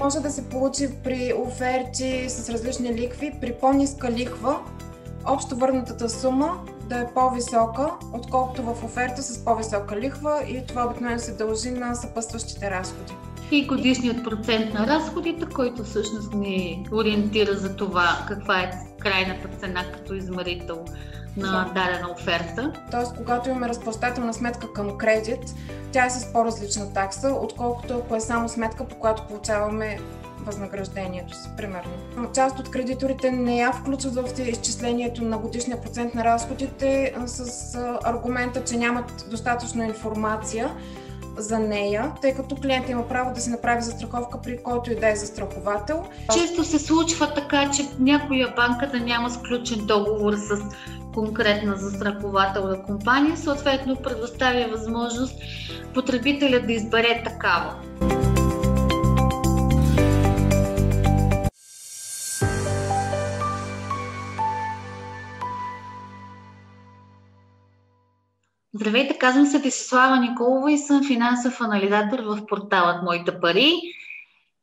[0.00, 4.58] Може да се получи при оферти с различни ликви, при по-ниска лихва,
[5.26, 11.18] общо върнатата сума да е по-висока, отколкото в оферта с по-висока лихва и това обикновено
[11.18, 13.12] се дължи на съпътстващите разходи.
[13.50, 19.84] И годишният процент на разходите, който всъщност ни ориентира за това каква е крайната цена
[19.92, 20.84] като измерител
[21.36, 22.72] на дадена оферта.
[22.90, 25.54] Тоест, когато имаме разплащателна сметка към кредит,
[25.92, 29.98] тя е с по-различна такса, отколкото ако е само сметка, по която получаваме
[30.46, 31.92] възнаграждението си, примерно.
[32.34, 38.64] Част от кредиторите не я включват в изчислението на годишния процент на разходите с аргумента,
[38.64, 40.70] че нямат достатъчно информация
[41.36, 45.08] за нея, тъй като клиентът има право да се направи застраховка при който и да
[45.10, 46.04] е застраховател.
[46.32, 50.62] Често се случва така, че някоя банка да няма сключен договор с
[51.14, 55.34] конкретна застрахователна компания, съответно предоставя възможност
[55.94, 57.74] потребителя да избере такава.
[68.74, 73.80] Здравейте, казвам се Десислава Николова и съм финансов анализатор в порталът Моите пари.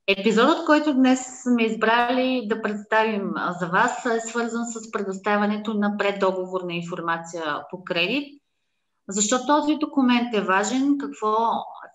[0.08, 6.74] Епизодът, който днес сме избрали да представим за вас е свързан с предоставянето на преддоговорна
[6.74, 8.42] информация по кредит.
[9.10, 11.36] Защо този документ е важен, какво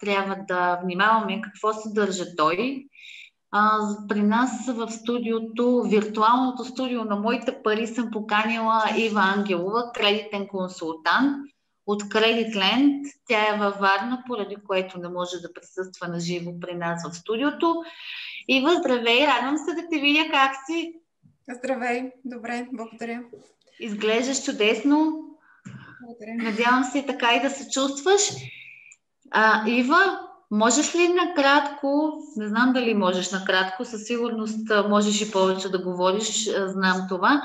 [0.00, 2.84] трябва да внимаваме, какво съдържа той.
[4.08, 11.36] При нас в студиото, виртуалното студио на моите пари съм поканила Ива Ангелова, кредитен консултант–
[11.86, 13.06] от Кредитленд.
[13.28, 17.16] Тя е във Варна, поради което не може да присъства на живо при нас в
[17.16, 17.84] студиото.
[18.48, 19.27] Ива, здравей!
[19.27, 20.94] Радвам се да те видя как си.
[21.56, 22.10] Здравей!
[22.25, 23.22] Добре, благодаря.
[23.80, 25.12] Изглеждаш чудесно.
[26.03, 26.50] Благодаря.
[26.50, 28.20] Надявам се така и да се чувстваш.
[29.30, 30.19] А, Ива,
[30.50, 36.48] можеш ли накратко, не знам дали можеш накратко, със сигурност можеш и повече да говориш,
[36.66, 37.42] знам това,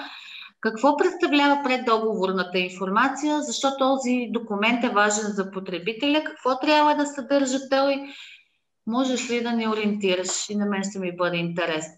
[0.61, 3.41] какво представлява преддоговорната информация?
[3.41, 6.23] Защо този документ е важен за потребителя?
[6.23, 8.13] Какво трябва да съдържа той?
[8.87, 10.49] Можеш ли да ни ориентираш?
[10.49, 11.93] И на мен ще ми бъде интересно.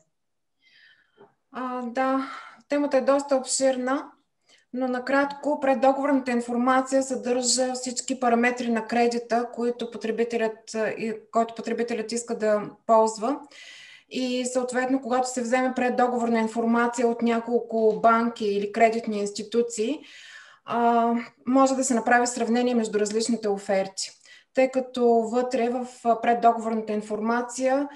[1.52, 2.30] А, да,
[2.70, 4.12] темата е доста обширна,
[4.74, 10.76] но накратко преддоговорната информация съдържа всички параметри на кредита, които потребителят,
[11.32, 13.40] който потребителят иска да ползва
[14.12, 20.00] и съответно, когато се вземе пред договорна информация от няколко банки или кредитни институции,
[21.48, 24.12] може да се направи сравнение между различните оферти.
[24.54, 25.88] Тъй като вътре в
[26.22, 27.88] преддоговорната информация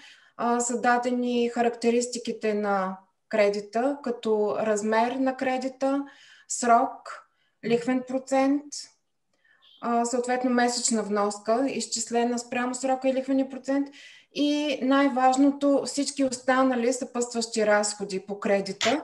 [0.59, 2.97] са дадени характеристиките на
[3.29, 6.05] кредита, като размер на кредита,
[6.47, 7.25] срок,
[7.65, 8.63] лихвен процент,
[10.03, 13.87] съответно месечна вноска, изчислена спрямо срока и лихвения процент
[14.35, 19.03] и най-важното всички останали съпътстващи разходи по кредита,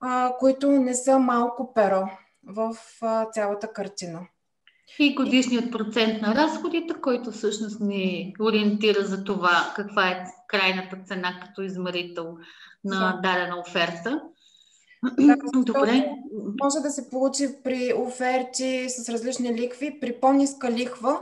[0.00, 2.02] а, които не са малко перо
[2.46, 4.20] в а, цялата картина.
[4.98, 11.40] И годишният процент на разходите, който всъщност ни ориентира за това каква е крайната цена
[11.42, 12.36] като измерител
[12.84, 14.22] на дадена оферта.
[15.18, 16.10] Да, Добре.
[16.62, 21.20] Може да се получи при оферти с различни ликви, при по-ниска лихва,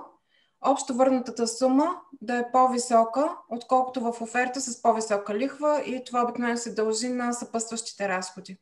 [0.64, 6.56] общо върнатата сума да е по-висока, отколкото в оферта с по-висока лихва и това обикновено
[6.56, 8.56] се дължи на съпътстващите разходи.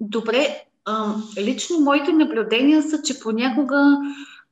[0.00, 0.64] Добре,
[1.38, 3.98] лично моите наблюдения са, че понякога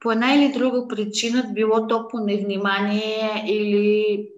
[0.00, 4.28] по една или друга причина, било то по невнимание или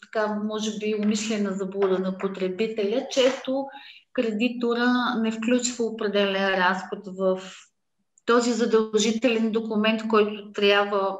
[0.00, 3.66] така, може би умишлена заблуда на потребителя, често
[4.12, 7.42] кредитора не включва определен разход в
[8.28, 11.18] този задължителен документ, който трябва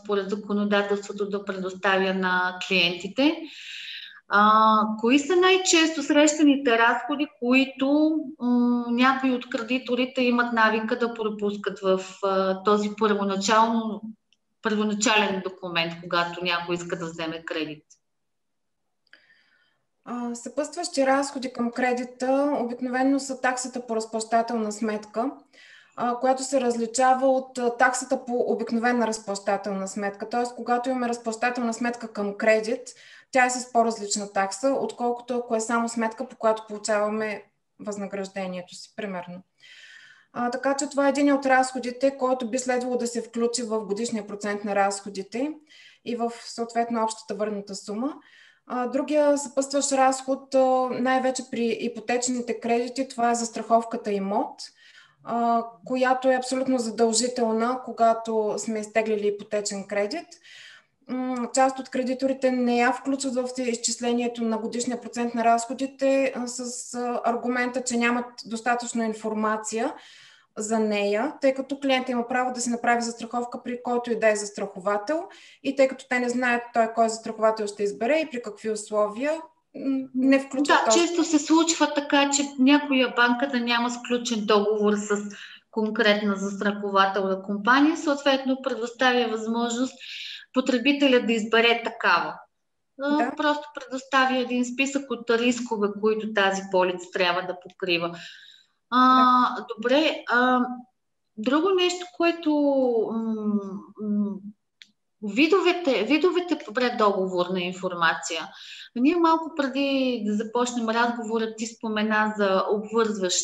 [0.00, 3.36] според законодателството да предоставя на клиентите.
[4.28, 11.80] А, кои са най-често срещаните разходи, които м- някои от кредиторите имат навика да пропускат
[11.80, 14.02] в а, този първоначално,
[14.62, 17.84] първоначален документ, когато някой иска да вземе кредит?
[20.34, 25.30] съпътстващи разходи към кредита обикновено са таксата по разплащателна сметка
[26.20, 30.28] която се различава от таксата по обикновена разплащателна сметка.
[30.28, 30.54] Т.е.
[30.56, 32.94] когато имаме разплащателна сметка към кредит,
[33.30, 37.42] тя е с по-различна такса, отколкото ако е само сметка, по която получаваме
[37.80, 39.42] възнаграждението си, примерно.
[40.32, 43.80] А, така че това е един от разходите, който би следвало да се включи в
[43.80, 45.52] годишния процент на разходите
[46.04, 48.14] и в съответно общата върната сума.
[48.66, 50.54] А, другия съпъстващ разход,
[50.90, 54.62] най-вече при ипотечните кредити, това е застраховката имот–
[55.84, 60.26] която е абсолютно задължителна, когато сме изтеглили ипотечен кредит.
[61.54, 66.94] част от кредиторите не я включват в изчислението на годишния процент на разходите с
[67.24, 69.94] аргумента, че нямат достатъчно информация
[70.56, 74.30] за нея, тъй като клиента има право да си направи застраховка при който и да
[74.30, 75.24] е застраховател
[75.62, 79.40] и тъй като те не знаят той кой застраховател ще избере и при какви условия,
[80.14, 80.74] не включва.
[80.74, 81.00] Да, този.
[81.00, 85.18] често се случва така, че някоя банка да няма сключен договор с
[85.70, 89.94] конкретна застрахователна компания, съответно предоставя възможност
[90.52, 92.34] потребителя да избере такава.
[92.98, 93.32] Да.
[93.36, 98.14] Просто предоставя един списък от рискове, които тази полица трябва да покрива.
[98.90, 99.66] А, да.
[99.76, 100.24] Добре.
[100.30, 100.60] А,
[101.36, 102.50] друго нещо, което
[103.12, 104.36] м- м-
[105.24, 108.48] видовете, видовете преддоговорна информация.
[108.96, 113.40] Ние малко преди да започнем разговора, ти спомена за обвързващ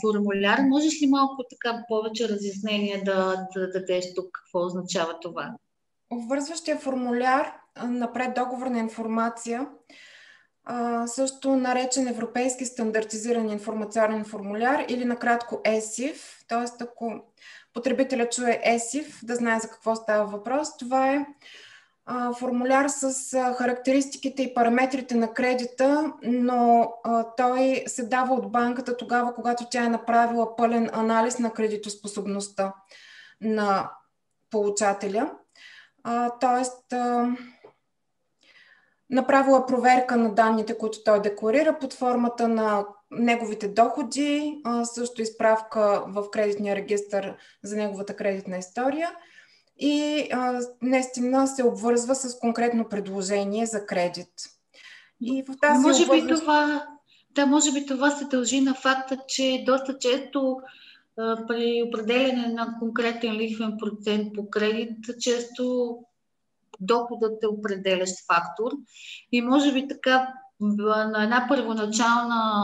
[0.00, 0.58] формуляр.
[0.68, 5.54] Можеш ли малко така повече разяснение да, да дадеш тук какво означава това?
[6.10, 7.52] Обвързващия формуляр
[7.84, 9.68] на преддоговорна информация
[11.06, 16.44] също наречен Европейски стандартизиран информационен формуляр или накратко ЕСИФ.
[16.48, 16.84] Т.е.
[16.84, 17.20] ако
[17.74, 20.76] потребителя чуе ЕСИФ, да знае за какво става въпрос.
[20.76, 21.26] Това е
[22.38, 26.92] формуляр с характеристиките и параметрите на кредита, но
[27.36, 32.74] той се дава от банката тогава, когато тя е направила пълен анализ на кредитоспособността
[33.40, 33.90] на
[34.50, 35.32] получателя.
[36.40, 36.94] Тоест,
[39.10, 46.30] направила проверка на данните, които той декларира под формата на неговите доходи, също изправка в
[46.30, 49.10] кредитния регистр за неговата кредитна история
[49.78, 50.28] и
[50.82, 54.32] наистина се обвързва с конкретно предложение за кредит.
[55.22, 56.28] И в тази може обвързващ...
[56.28, 56.86] би това,
[57.30, 60.56] да, може би това се дължи на факта, че доста често
[61.48, 65.96] при определене на конкретен лихвен процент по кредит, често
[66.80, 68.70] доходът е определящ фактор.
[69.32, 72.62] И може би така на една първоначална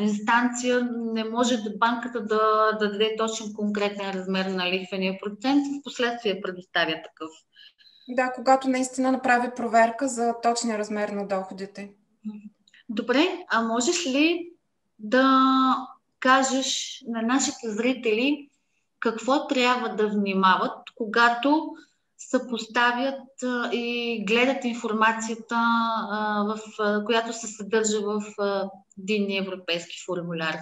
[0.00, 5.82] инстанция не може да банката да, да даде точен конкретен размер на лихвения процент, в
[5.84, 7.30] последствие предоставя такъв.
[8.08, 11.90] Да, когато наистина направи проверка за точния размер на доходите.
[12.88, 14.50] Добре, а можеш ли
[14.98, 15.26] да
[16.20, 18.48] кажеш на нашите зрители
[19.00, 21.74] какво трябва да внимават, когато
[22.18, 23.20] съпоставят
[23.72, 25.56] и гледат информацията,
[26.46, 26.58] в,
[27.04, 28.22] която се съдържа в
[28.98, 30.58] единния европейски формуляр?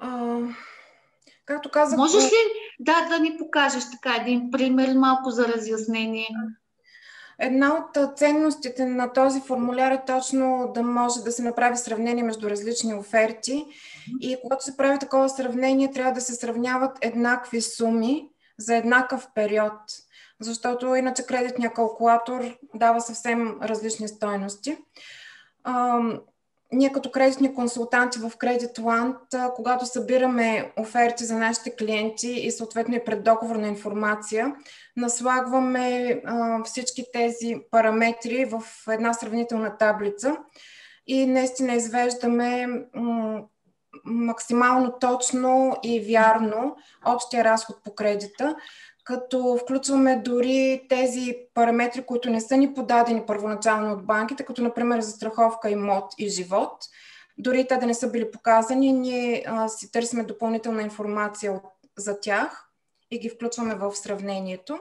[0.00, 0.38] А,
[1.44, 1.98] както казах...
[1.98, 2.36] Можеш ли
[2.80, 6.28] да, да ни покажеш така един пример малко за разяснение?
[7.42, 12.50] Една от ценностите на този формуляр е точно да може да се направи сравнение между
[12.50, 13.64] различни оферти.
[14.20, 18.29] И когато се прави такова сравнение, трябва да се сравняват еднакви суми
[18.60, 19.80] за еднакъв период,
[20.40, 24.78] защото иначе кредитния калкулатор дава съвсем различни стойности.
[26.72, 33.04] ние като кредитни консултанти в Creditland, когато събираме оферти за нашите клиенти и съответно и
[33.04, 34.54] преддоговорна информация,
[34.96, 36.22] наслагваме
[36.64, 40.36] всички тези параметри в една сравнителна таблица
[41.06, 42.66] и наистина извеждаме
[44.04, 46.76] максимално точно и вярно
[47.06, 48.56] общия разход по кредита,
[49.04, 55.00] като включваме дори тези параметри, които не са ни подадени първоначално от банките, като например
[55.00, 56.72] застраховка имот и живот.
[57.38, 61.62] Дори те да не са били показани, ние а, си търсиме допълнителна информация от,
[61.96, 62.68] за тях
[63.10, 64.78] и ги включваме в сравнението.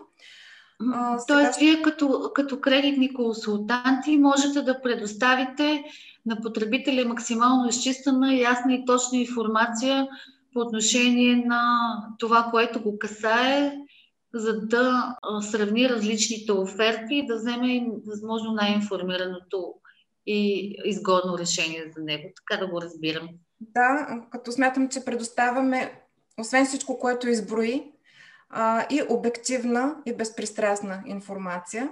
[0.94, 1.66] А, Тоест, сега...
[1.66, 5.84] вие като, като кредитни консултанти можете да предоставите
[6.26, 10.08] на потребителя максимално изчистена, ясна и точна информация
[10.54, 13.78] по отношение на това, което го касае,
[14.34, 19.74] за да сравни различните оферти и да вземе възможно най-информираното
[20.26, 22.30] и изгодно решение за него.
[22.36, 23.30] Така да го разбирам.
[23.60, 26.02] Да, като смятам, че предоставяме,
[26.38, 27.92] освен всичко, което изброи,
[28.90, 31.92] и обективна и безпристрастна информация.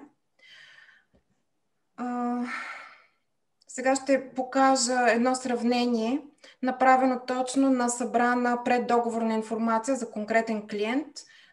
[3.78, 6.22] Сега ще покажа едно сравнение,
[6.62, 11.08] направено точно на събрана преддоговорна информация за конкретен клиент,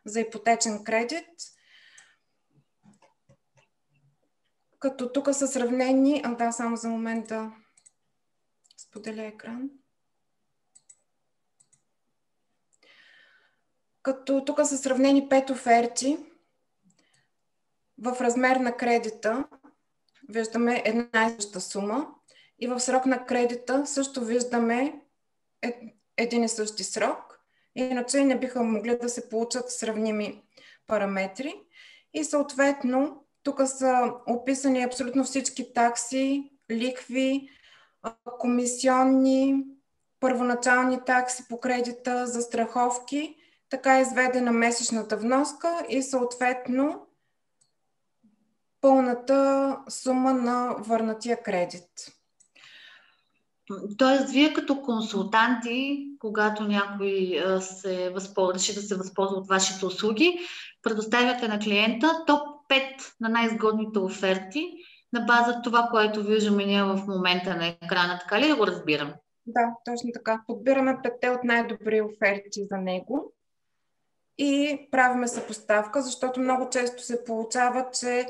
[0.05, 1.29] за ипотечен кредит.
[4.79, 7.53] Като тук са сравнени, а да, само за момент да
[8.77, 9.71] споделя екран.
[14.03, 16.19] Като тук са сравнени пет оферти
[17.99, 19.45] в размер на кредита
[20.29, 22.14] виждаме една и съща сума
[22.65, 25.01] и в срок на кредита също виждаме
[26.17, 27.41] един и същи срок.
[27.75, 30.43] Иначе не биха могли да се получат сравними
[30.87, 31.55] параметри
[32.15, 37.49] и съответно тук са описани абсолютно всички такси, ликви,
[38.39, 39.65] комисионни,
[40.21, 43.37] първоначални такси по кредита, за страховки,
[43.69, 47.07] така е изведена месечната вноска и съответно
[48.81, 52.15] пълната сума на върнатия кредит.
[53.99, 60.39] Тоест, вие като консултанти, когато някой се възползва, реши да се възползва от вашите услуги,
[60.83, 62.83] предоставяте на клиента топ 5
[63.21, 64.73] на най-изгодните оферти
[65.13, 68.19] на база това, което виждаме ние в момента на екрана.
[68.21, 69.13] Така ли да го разбирам?
[69.47, 70.43] Да, точно така.
[70.47, 73.33] Подбираме петте от най-добри оферти за него
[74.39, 78.27] и правиме съпоставка, защото много често се получава, че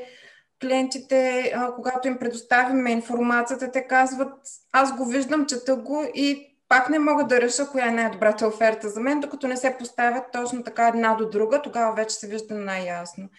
[0.61, 4.33] клиентите, когато им предоставяме информацията, те казват,
[4.71, 8.89] аз го виждам, чета го и пак не мога да реша коя е най-добрата оферта
[8.89, 12.55] за мен, докато не се поставят точно така една до друга, тогава вече се вижда
[12.55, 13.29] най-ясно.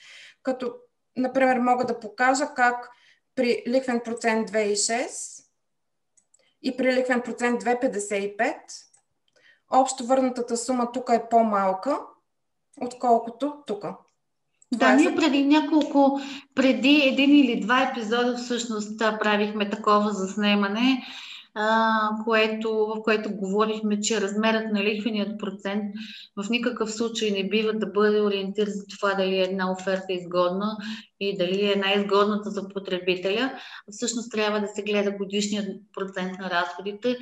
[0.42, 0.75] Като,
[1.16, 2.90] например, мога да покажа как
[3.35, 5.44] при лихвен процент 2,6
[6.62, 8.56] и при лихвен процент 2,55
[9.70, 12.00] общо върнатата сума тук е по-малка,
[12.80, 13.85] отколкото тук.
[14.75, 16.20] Да, ние преди няколко,
[16.54, 21.02] преди един или два епизода всъщност правихме такова заснемане,
[22.25, 25.82] което, в което говорихме, че размерът на лихвеният процент
[26.37, 30.76] в никакъв случай не бива да бъде ориентир за това дали една оферта е изгодна
[31.20, 33.52] и дали е най-изгодната за потребителя.
[33.90, 37.18] Всъщност трябва да се гледа годишният процент на разходите,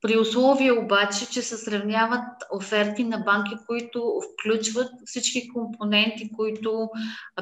[0.00, 6.90] при условие обаче, че се сравняват оферти на банки, които включват всички компоненти, които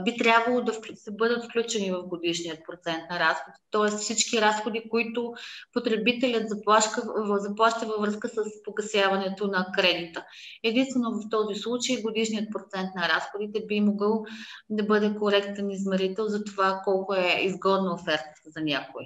[0.05, 0.73] би трябвало да
[1.11, 3.55] бъдат включени в годишният процент на разход.
[3.71, 5.33] Тоест всички разходи, които
[5.73, 10.25] потребителят заплаща във връзка с погасяването на кредита.
[10.63, 14.25] Единствено в този случай годишният процент на разходите би могъл
[14.71, 19.05] да бъде коректен измерител за това колко е изгодна оферта за някой.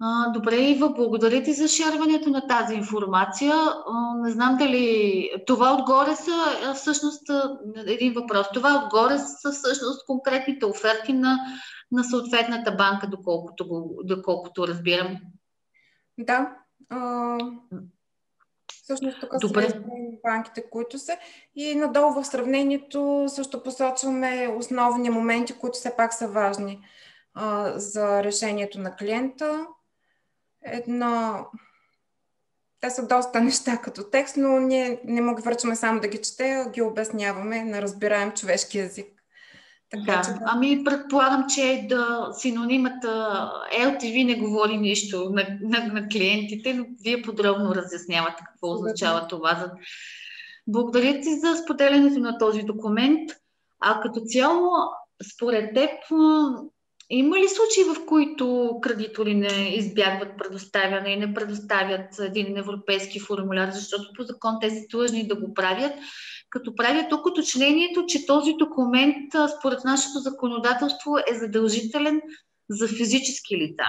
[0.00, 3.54] А, добре, Ива, благодаря ти за шерването на тази информация.
[3.54, 7.22] А, не знам дали това отгоре са всъщност
[7.86, 8.46] един въпрос.
[8.54, 11.38] Това отгоре са всъщност конкретните оферти на,
[11.92, 15.16] на съответната банка, доколкото, го, доколкото разбирам.
[16.18, 16.56] Да.
[16.90, 17.38] А,
[18.72, 19.70] всъщност тук Добре.
[19.70, 19.76] са
[20.22, 21.16] банките, които са.
[21.54, 26.80] И надолу в сравнението също посочваме основни моменти, които все пак са важни
[27.76, 29.66] за решението на клиента
[30.64, 31.46] едно...
[32.80, 36.22] Те са доста неща като текст, но ние не му ги връчваме само да ги
[36.22, 39.18] чете, а ги обясняваме на разбираем човешки язик.
[39.90, 40.22] Така, да.
[40.22, 40.38] Че, да.
[40.46, 43.08] Ами предполагам, че да, синонимата
[43.78, 49.26] LTV не говори нищо на, на, на клиентите, но вие подробно разяснявате какво означава да.
[49.26, 49.72] това.
[50.66, 53.30] Благодаря ти за споделянето на този документ.
[53.80, 54.70] А като цяло,
[55.34, 55.90] според теб,
[57.10, 63.70] има ли случаи, в които кредитори не избягват предоставяне и не предоставят един европейски формуляр,
[63.70, 65.92] защото по закон те са длъжни да го правят,
[66.50, 72.20] като правят тук уточнението, че този документ според нашето законодателство е задължителен
[72.70, 73.84] за физически лица.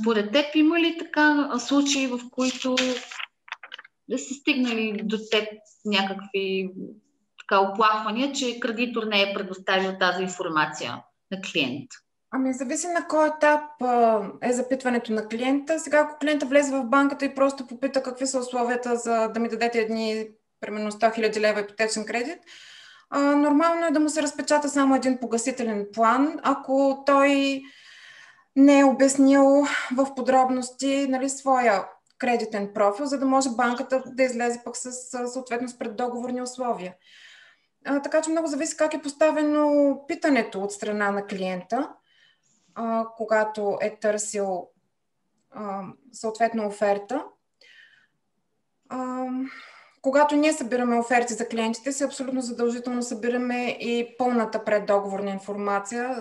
[0.00, 2.76] Според теб има ли така случаи, в които
[4.08, 5.48] да са стигнали до теб
[5.84, 6.70] някакви
[7.38, 11.02] така оплаквания, че кредитор не е предоставил тази информация?
[11.32, 11.90] На клиент?
[12.30, 15.80] Ами, зависи на кой етап а, е запитването на клиента.
[15.80, 19.48] Сега, ако клиента влезе в банката и просто попита какви са условията за да ми
[19.48, 20.26] дадете едни,
[20.60, 22.38] примерно 100 000 лева ипотечен кредит,
[23.10, 27.62] а, нормално е да му се разпечата само един погасителен план, ако той
[28.56, 29.64] не е обяснил
[29.96, 31.84] в подробности нали, своя
[32.18, 34.92] кредитен профил, за да може банката да излезе пък с
[35.32, 36.94] съответно с преддоговорни условия.
[37.84, 41.92] А, така че много зависи как е поставено питането от страна на клиента,
[42.74, 44.68] а, когато е търсил
[45.50, 47.24] а, съответно оферта.
[48.88, 49.26] А,
[50.02, 56.16] когато ние събираме оферти за клиентите си, абсолютно задължително събираме и пълната преддоговорна информация,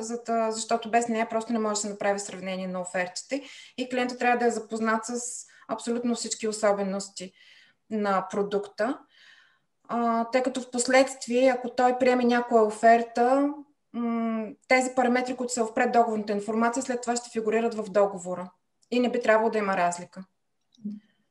[0.50, 3.44] защото без нея просто не може да се направи сравнение на офертите
[3.78, 5.22] и клиентът трябва да е запознат с
[5.68, 7.34] абсолютно всички особености
[7.90, 9.00] на продукта
[10.32, 13.50] тъй като в последствие, ако той приеме някоя оферта,
[14.68, 18.52] тези параметри, които са в преддоговорната информация, след това ще фигурират в договора.
[18.92, 20.24] И не би трябвало да има разлика.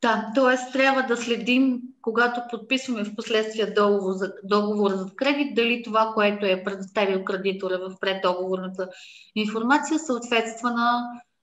[0.02, 0.72] Да, т.е.
[0.72, 6.46] трябва да следим, когато подписваме в последствие договор за, договор за кредит, дали това, което
[6.46, 8.88] е предоставил кредитора в преддоговорната
[9.34, 11.02] информация, съответства на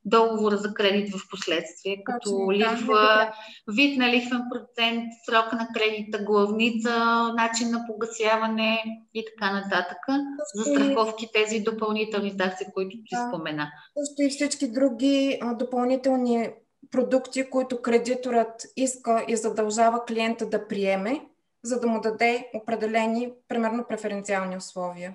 [0.10, 3.34] договора за кредит в последствие, като Точно, лихва, да,
[3.74, 6.90] вид на лихвен процент, срок на кредита, главница,
[7.34, 8.84] начин на погасяване
[9.14, 9.98] и така нататък.
[10.56, 13.72] За страховки тези допълнителни такси, които ти да, спомена.
[13.98, 16.50] Също и всички други а, допълнителни
[16.92, 21.22] продукти, които кредиторът иска и задължава клиента да приеме,
[21.64, 25.14] за да му даде определени, примерно, преференциални условия.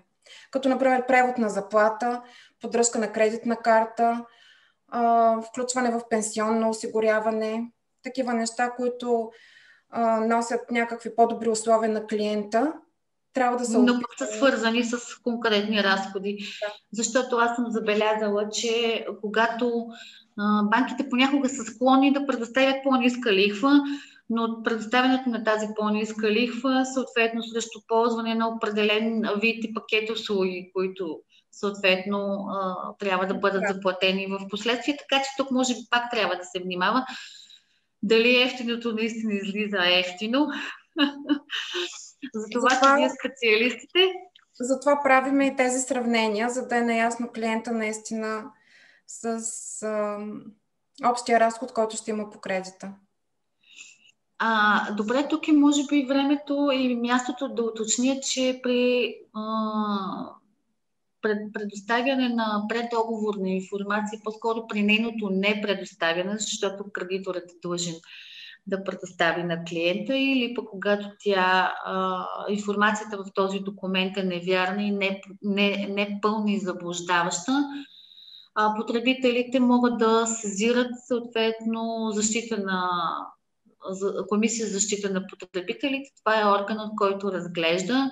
[0.50, 2.22] Като, например, превод на заплата,
[2.60, 4.24] поддръжка на кредитна карта,
[5.48, 7.70] включване в пенсионно осигуряване,
[8.02, 9.30] такива неща, които
[10.20, 12.72] носят някакви по-добри условия на клиента,
[13.34, 13.78] трябва да са...
[13.78, 16.38] Но пък са свързани с конкретни разходи.
[16.62, 16.72] Да.
[16.92, 19.86] Защото аз съм забелязала, че когато
[20.38, 23.80] а, банките понякога са склонни да предоставят по-ниска лихва,
[24.34, 30.70] но предоставянето на тази по-ниска лихва, съответно срещу ползване на определен вид и пакет услуги,
[30.74, 31.20] които
[31.52, 32.46] съответно
[32.98, 34.96] трябва да бъдат заплатени в последствие.
[34.96, 37.06] Така че тук може би пак трябва да се внимава
[38.02, 40.46] дали ефтиното наистина излиза ефтино.
[42.34, 44.12] За това, че вие специалистите.
[44.60, 48.44] Затова правиме и тези сравнения, за да е наясно клиента наистина
[49.06, 49.26] с
[49.82, 50.18] а,
[51.04, 52.92] общия разход, който ще има по кредита.
[54.44, 60.28] А, добре, тук е може би времето и мястото да уточня, че при а,
[61.52, 67.94] предоставяне на преддоговорна информация, по-скоро при нейното непредоставяне, защото кредиторът е длъжен
[68.66, 74.82] да предостави на клиента или пък когато тя а, информацията в този документ е невярна
[74.82, 77.64] и не, не, не и заблуждаваща,
[78.54, 82.90] а, потребителите могат да сезират съответно защита на
[84.28, 86.10] Комисия за защита на потребителите.
[86.18, 88.10] Това е органът, който разглежда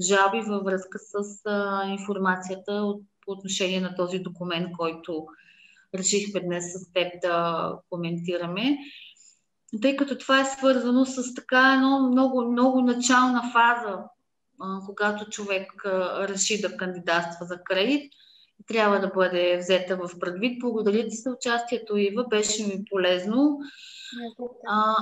[0.00, 5.26] жалби във връзка с а, информацията от, по отношение на този документ, който
[5.94, 8.78] решихме днес с теб да коментираме.
[9.82, 13.98] Тъй като това е свързано с така едно много, много начална фаза,
[14.60, 18.12] а, когато човек а, реши да кандидатства за кредит,
[18.66, 20.58] трябва да бъде взета в предвид.
[20.60, 22.24] Благодаря ти за участието, Ива.
[22.30, 23.58] Беше ми полезно.
[24.68, 24.96] А,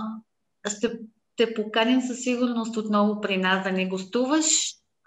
[0.68, 0.98] ще
[1.36, 4.46] те поканим със сигурност отново при нас да не гостуваш.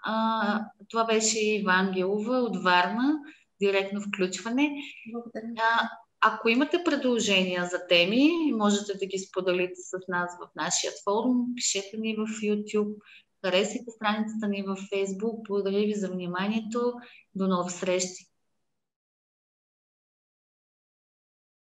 [0.04, 3.18] А, това беше Иван Гелова от Варна,
[3.60, 4.70] директно включване.
[5.12, 5.52] Благодаря.
[5.58, 5.88] А,
[6.20, 11.96] ако имате предложения за теми, можете да ги споделите с нас в нашия форум, пишете
[11.96, 12.94] ни в YouTube,
[13.44, 15.48] харесайте страницата ни в Facebook.
[15.48, 16.92] Благодаря ви за вниманието.
[17.34, 18.35] До нови срещи!